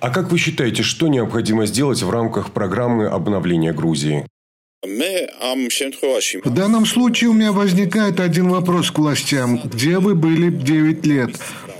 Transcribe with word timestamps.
А 0.00 0.10
как 0.10 0.30
вы 0.30 0.38
считаете, 0.38 0.82
что 0.82 1.08
необходимо 1.08 1.66
сделать 1.66 2.02
в 2.02 2.10
рамках 2.10 2.52
программы 2.52 3.06
обновления 3.06 3.72
Грузии? 3.72 4.26
В 6.44 6.54
данном 6.54 6.86
случае 6.86 7.30
у 7.30 7.32
меня 7.32 7.50
возникает 7.50 8.20
один 8.20 8.48
вопрос 8.48 8.92
к 8.92 8.98
властям. 8.98 9.60
Где 9.64 9.98
вы 9.98 10.14
были 10.14 10.50
9 10.50 11.04
лет? 11.04 11.36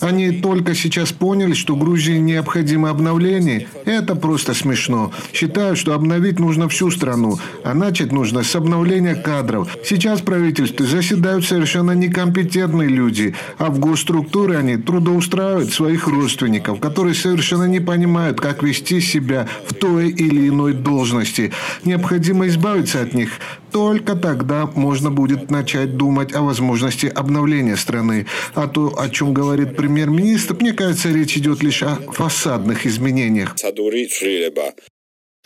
Они 0.00 0.30
только 0.32 0.74
сейчас 0.74 1.12
поняли, 1.12 1.52
что 1.52 1.76
Грузии 1.76 2.18
необходимо 2.18 2.88
обновление. 2.90 3.68
Это 3.84 4.14
просто 4.14 4.54
смешно. 4.54 5.12
Считаю, 5.32 5.76
что 5.76 5.94
обновить 5.94 6.38
нужно 6.38 6.68
всю 6.68 6.90
страну, 6.90 7.38
а 7.64 7.74
начать 7.74 8.10
нужно 8.12 8.42
с 8.42 8.54
обновления 8.56 9.14
кадров. 9.14 9.76
Сейчас 9.84 10.20
в 10.20 10.24
правительстве 10.24 10.86
заседают 10.86 11.44
совершенно 11.44 11.92
некомпетентные 11.92 12.88
люди, 12.88 13.34
а 13.58 13.70
в 13.70 13.78
госструктуры 13.78 14.56
они 14.56 14.76
трудоустраивают 14.76 15.72
своих 15.72 16.08
родственников, 16.08 16.80
которые 16.80 17.14
совершенно 17.14 17.64
не 17.64 17.80
понимают, 17.80 18.40
как 18.40 18.62
вести 18.62 19.00
себя 19.00 19.48
в 19.66 19.74
той 19.74 20.08
или 20.08 20.48
иной 20.48 20.72
должности. 20.72 21.52
Необходимо 21.84 22.46
избавиться 22.46 23.02
от 23.02 23.12
них. 23.12 23.32
Только 23.72 24.16
тогда 24.16 24.66
можно 24.66 25.10
будет 25.10 25.50
начать 25.50 25.96
думать 25.96 26.34
о 26.34 26.42
возможности 26.42 27.06
обновления 27.06 27.76
страны. 27.76 28.26
А 28.54 28.66
то, 28.66 28.98
о 28.98 29.08
чем 29.08 29.32
говорит 29.32 29.76
премьер-министр, 29.76 30.56
мне 30.60 30.72
кажется, 30.72 31.10
речь 31.10 31.36
идет 31.36 31.62
лишь 31.62 31.82
о 31.82 31.96
фасадных 31.96 32.86
изменениях. 32.86 33.54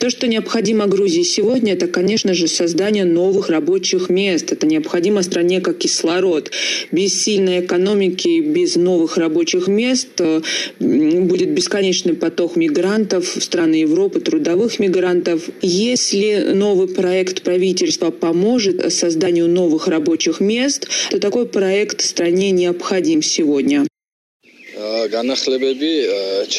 То, 0.04 0.10
что 0.10 0.26
необходимо 0.26 0.86
Грузии 0.86 1.22
сегодня, 1.22 1.72
это, 1.72 1.86
конечно 1.86 2.34
же, 2.34 2.46
создание 2.46 3.06
новых 3.06 3.48
рабочих 3.48 4.10
мест. 4.10 4.52
Это 4.52 4.66
необходимо 4.66 5.22
стране 5.22 5.62
как 5.62 5.78
кислород. 5.78 6.50
Без 6.92 7.18
сильной 7.22 7.60
экономики, 7.60 8.42
без 8.42 8.76
новых 8.76 9.16
рабочих 9.16 9.66
мест 9.66 10.20
э, 10.20 10.42
будет 10.78 11.52
бесконечный 11.52 12.12
поток 12.12 12.54
мигрантов 12.56 13.34
в 13.34 13.42
страны 13.42 13.76
Европы, 13.76 14.20
трудовых 14.20 14.78
мигрантов. 14.78 15.48
Если 15.62 16.52
новый 16.52 16.88
проект 16.88 17.40
правительства 17.40 18.10
поможет 18.10 18.92
созданию 18.92 19.48
новых 19.48 19.88
рабочих 19.88 20.40
мест, 20.40 20.86
то 21.12 21.18
такой 21.18 21.46
проект 21.46 22.02
стране 22.02 22.50
необходим 22.50 23.22
сегодня. 23.22 23.86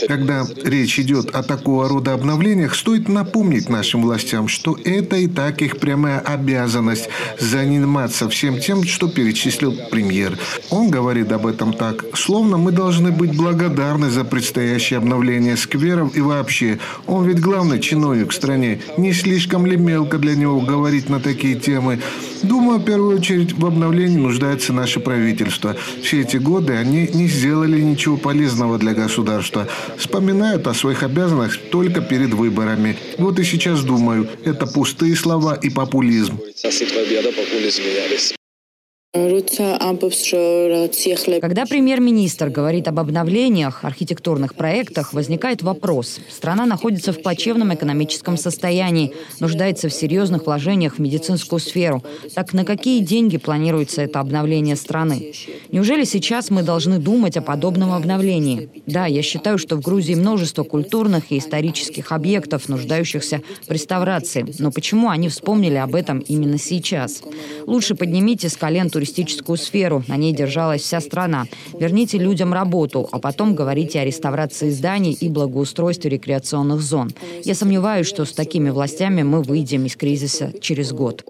Когда 0.07 0.45
речь 0.63 0.99
идет 0.99 1.35
о 1.35 1.43
такого 1.43 1.89
рода 1.89 2.13
обновлениях, 2.13 2.75
стоит 2.75 3.07
напомнить 3.09 3.69
нашим 3.69 4.03
властям, 4.03 4.47
что 4.47 4.77
это 4.83 5.15
и 5.15 5.27
так 5.27 5.61
их 5.61 5.77
прямая 5.77 6.19
обязанность 6.19 7.09
заниматься 7.39 8.29
всем 8.29 8.59
тем, 8.59 8.83
что 8.83 9.07
перечислил 9.07 9.75
премьер. 9.89 10.37
Он 10.69 10.89
говорит 10.89 11.31
об 11.31 11.47
этом 11.47 11.73
так, 11.73 12.05
словно 12.15 12.57
мы 12.57 12.71
должны 12.71 13.11
быть 13.11 13.35
благодарны 13.35 14.09
за 14.09 14.23
предстоящее 14.23 14.97
обновление 14.97 15.57
скверов 15.57 16.15
и 16.15 16.21
вообще. 16.21 16.79
Он 17.07 17.27
ведь 17.27 17.39
главный 17.39 17.79
чиновник 17.79 18.31
в 18.31 18.35
стране. 18.35 18.81
Не 18.97 19.13
слишком 19.13 19.65
ли 19.65 19.77
мелко 19.77 20.17
для 20.17 20.35
него 20.35 20.61
говорить 20.61 21.09
на 21.09 21.19
такие 21.19 21.55
темы? 21.55 21.99
Думаю, 22.43 22.79
в 22.79 22.85
первую 22.85 23.17
очередь 23.17 23.53
в 23.53 23.65
обновлении 23.65 24.17
нуждается 24.17 24.73
наше 24.73 24.99
правительство. 24.99 25.75
Все 26.01 26.21
эти 26.21 26.37
годы 26.37 26.73
они 26.73 27.09
не 27.13 27.27
сделали 27.27 27.79
ничего 27.79 28.17
полезного 28.17 28.77
для 28.77 28.93
государства. 28.93 29.67
Вспоминают 29.97 30.67
о 30.67 30.73
своих 30.73 31.03
обязанностях 31.03 31.61
только 31.71 32.01
перед 32.01 32.33
выборами. 32.33 32.97
Вот 33.17 33.39
и 33.39 33.43
сейчас 33.43 33.81
думаю, 33.83 34.27
это 34.43 34.65
пустые 34.67 35.15
слова 35.15 35.55
и 35.55 35.69
популизм. 35.69 36.39
Когда 41.39 41.65
премьер-министр 41.65 42.49
говорит 42.49 42.89
об 42.89 42.99
обновлениях, 42.99 43.85
архитектурных 43.85 44.55
проектах, 44.55 45.13
возникает 45.13 45.61
вопрос. 45.61 46.19
Страна 46.29 46.65
находится 46.65 47.13
в 47.13 47.21
плачевном 47.21 47.73
экономическом 47.73 48.35
состоянии, 48.35 49.13
нуждается 49.39 49.87
в 49.87 49.93
серьезных 49.93 50.45
вложениях 50.47 50.95
в 50.95 50.99
медицинскую 50.99 51.61
сферу. 51.61 52.03
Так 52.33 52.51
на 52.51 52.65
какие 52.65 53.01
деньги 53.01 53.37
планируется 53.37 54.01
это 54.01 54.19
обновление 54.19 54.75
страны? 54.75 55.31
Неужели 55.71 56.03
сейчас 56.03 56.49
мы 56.49 56.61
должны 56.61 56.99
думать 56.99 57.37
о 57.37 57.41
подобном 57.41 57.93
обновлении? 57.93 58.69
Да, 58.85 59.05
я 59.05 59.21
считаю, 59.21 59.57
что 59.57 59.77
в 59.77 59.81
Грузии 59.81 60.15
множество 60.15 60.63
культурных 60.63 61.31
и 61.31 61.37
исторических 61.37 62.11
объектов, 62.11 62.67
нуждающихся 62.67 63.39
в 63.65 63.71
реставрации. 63.71 64.45
Но 64.59 64.71
почему 64.71 65.07
они 65.07 65.29
вспомнили 65.29 65.75
об 65.75 65.95
этом 65.95 66.19
именно 66.19 66.57
сейчас? 66.57 67.21
Лучше 67.65 67.95
поднимите 67.95 68.49
с 68.49 68.57
колен 68.57 68.89
туристических 68.89 69.04
туристическую 69.05 69.57
сферу. 69.57 70.03
На 70.07 70.17
ней 70.17 70.33
держалась 70.33 70.81
вся 70.81 70.99
страна. 70.99 71.45
Верните 71.79 72.17
людям 72.17 72.53
работу, 72.53 73.07
а 73.11 73.19
потом 73.19 73.55
говорите 73.55 73.99
о 73.99 74.05
реставрации 74.05 74.69
зданий 74.69 75.13
и 75.13 75.29
благоустройстве 75.29 76.09
рекреационных 76.09 76.81
зон. 76.81 77.11
Я 77.43 77.55
сомневаюсь, 77.55 78.07
что 78.07 78.25
с 78.25 78.31
такими 78.31 78.69
властями 78.71 79.23
мы 79.23 79.43
выйдем 79.43 79.85
из 79.85 79.95
кризиса 79.95 80.51
через 80.59 80.91
год. 80.91 81.23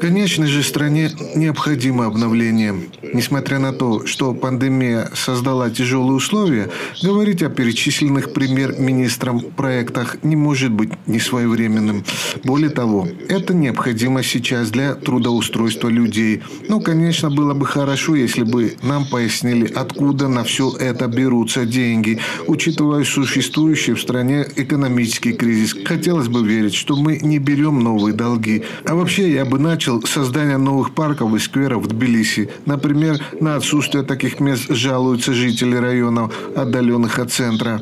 Конечно 0.00 0.46
же, 0.46 0.62
стране 0.62 1.10
необходимо 1.34 2.06
обновление. 2.06 2.74
Несмотря 3.12 3.58
на 3.58 3.72
то, 3.72 4.06
что 4.06 4.32
пандемия 4.34 5.10
создала 5.14 5.70
тяжелые 5.70 6.14
условия, 6.14 6.70
говорить 7.02 7.42
о 7.42 7.50
перечисленных 7.50 8.32
премьер-министром 8.32 9.40
проектах 9.40 10.16
не 10.22 10.36
может 10.36 10.70
быть 10.70 10.90
несвоевременным. 11.06 12.04
Более 12.44 12.70
того, 12.70 13.08
это 13.28 13.54
необходимо 13.54 14.22
сейчас 14.22 14.70
для 14.70 14.94
трудоустройства 14.94 15.88
людей. 15.88 16.42
Ну, 16.68 16.80
конечно, 16.80 17.30
было 17.30 17.54
бы 17.54 17.66
хорошо, 17.66 18.14
если 18.14 18.44
бы 18.44 18.76
нам 18.82 19.06
пояснили, 19.06 19.70
откуда 19.72 20.28
на 20.28 20.44
все 20.44 20.74
это 20.78 21.06
берутся 21.08 21.64
деньги, 21.64 22.18
учитывая 22.46 23.04
существующий 23.04 23.92
в 23.92 24.00
стране 24.00 24.46
экономический 24.56 25.32
кризис. 25.32 25.74
Хотелось 25.84 26.28
бы 26.28 26.46
верить, 26.46 26.74
что 26.74 26.96
мы 26.96 27.18
не 27.20 27.38
берем 27.38 27.80
новые 27.80 28.11
долги. 28.12 28.62
А 28.84 28.94
вообще 28.94 29.30
я 29.30 29.44
бы 29.44 29.58
начал 29.58 30.02
с 30.02 30.10
создания 30.10 30.58
новых 30.58 30.94
парков 30.94 31.34
и 31.34 31.38
скверов 31.38 31.84
в 31.84 31.88
Тбилиси. 31.88 32.50
Например, 32.66 33.18
на 33.40 33.56
отсутствие 33.56 34.04
таких 34.04 34.40
мест 34.40 34.64
жалуются 34.68 35.32
жители 35.32 35.76
районов, 35.76 36.34
отдаленных 36.56 37.18
от 37.18 37.32
центра. 37.32 37.80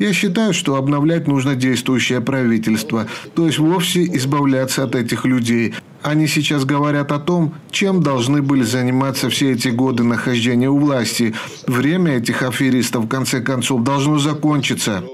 Я 0.00 0.12
считаю, 0.12 0.52
что 0.52 0.74
обновлять 0.74 1.28
нужно 1.28 1.54
действующее 1.54 2.20
правительство, 2.20 3.06
то 3.36 3.46
есть 3.46 3.58
вовсе 3.58 4.04
избавляться 4.04 4.82
от 4.82 4.96
этих 4.96 5.24
людей. 5.24 5.74
Они 6.02 6.26
сейчас 6.26 6.64
говорят 6.64 7.12
о 7.12 7.20
том, 7.20 7.54
чем 7.70 8.02
должны 8.02 8.42
были 8.42 8.64
заниматься 8.64 9.30
все 9.30 9.52
эти 9.52 9.68
годы 9.68 10.02
нахождения 10.02 10.68
у 10.68 10.78
власти. 10.78 11.32
Время 11.68 12.16
этих 12.16 12.42
аферистов 12.42 13.04
в 13.04 13.08
конце 13.08 13.40
концов 13.40 13.84
должно 13.84 14.18
закончиться. 14.18 15.04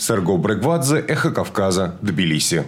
Серго 0.00 0.38
Бреквадзе, 0.38 1.04
Эхо 1.08 1.30
Кавказа, 1.30 1.98
Тбилиси. 2.00 2.64